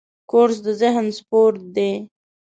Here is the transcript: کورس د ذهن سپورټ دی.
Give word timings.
کورس 0.31 0.57
د 0.65 0.67
ذهن 0.81 1.05
سپورټ 1.17 1.57
دی. 1.75 1.91